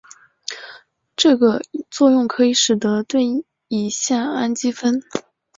[1.15, 3.23] 这个作用可以使得对
[3.67, 4.99] 乙酰氨基酚。